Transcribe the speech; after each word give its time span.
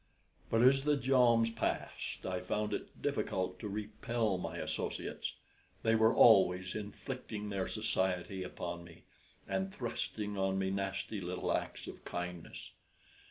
But 0.49 0.63
as 0.63 0.83
the 0.83 0.97
joms 0.97 1.51
passed 1.51 2.25
I 2.25 2.39
found 2.39 2.73
it 2.73 3.03
difficult 3.03 3.59
to 3.59 3.69
repel 3.69 4.39
my 4.39 4.57
associates. 4.57 5.35
They 5.83 5.93
were 5.93 6.11
always 6.15 6.73
inflicting 6.73 7.49
their 7.49 7.67
society 7.67 8.41
upon 8.41 8.83
me, 8.83 9.03
and 9.47 9.71
thrusting 9.71 10.39
on 10.39 10.57
me 10.57 10.71
nasty 10.71 11.21
little 11.21 11.51
acts 11.53 11.85
of 11.85 12.03
kindness. 12.03 12.71